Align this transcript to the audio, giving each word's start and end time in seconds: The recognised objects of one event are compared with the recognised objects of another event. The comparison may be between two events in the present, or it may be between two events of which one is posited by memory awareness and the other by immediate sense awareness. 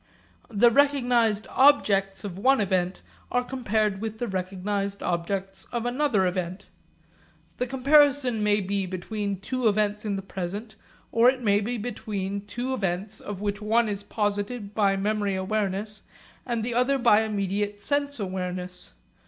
The 0.49 0.71
recognised 0.71 1.45
objects 1.51 2.23
of 2.23 2.35
one 2.35 2.59
event 2.59 3.03
are 3.31 3.43
compared 3.43 4.01
with 4.01 4.17
the 4.17 4.27
recognised 4.27 5.03
objects 5.03 5.65
of 5.65 5.85
another 5.85 6.25
event. 6.25 6.65
The 7.57 7.67
comparison 7.67 8.41
may 8.41 8.61
be 8.61 8.87
between 8.87 9.39
two 9.41 9.67
events 9.67 10.03
in 10.03 10.15
the 10.15 10.23
present, 10.23 10.75
or 11.11 11.29
it 11.29 11.43
may 11.43 11.61
be 11.61 11.77
between 11.77 12.47
two 12.47 12.73
events 12.73 13.19
of 13.19 13.41
which 13.41 13.61
one 13.61 13.87
is 13.87 14.01
posited 14.01 14.73
by 14.73 14.95
memory 14.95 15.35
awareness 15.35 16.01
and 16.47 16.63
the 16.63 16.73
other 16.73 16.97
by 16.97 17.21
immediate 17.21 17.79
sense 17.79 18.19
awareness. 18.19 18.93